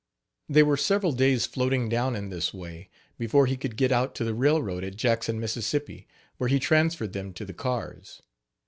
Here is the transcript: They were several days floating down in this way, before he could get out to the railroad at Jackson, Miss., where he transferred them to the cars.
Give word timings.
They 0.49 0.63
were 0.63 0.77
several 0.77 1.11
days 1.11 1.45
floating 1.45 1.87
down 1.87 2.15
in 2.15 2.29
this 2.29 2.55
way, 2.55 2.89
before 3.19 3.45
he 3.45 3.55
could 3.55 3.77
get 3.77 3.91
out 3.91 4.15
to 4.15 4.23
the 4.23 4.33
railroad 4.33 4.83
at 4.83 4.95
Jackson, 4.95 5.39
Miss., 5.39 5.75
where 6.37 6.47
he 6.49 6.57
transferred 6.57 7.13
them 7.13 7.33
to 7.33 7.45
the 7.45 7.53
cars. 7.53 8.23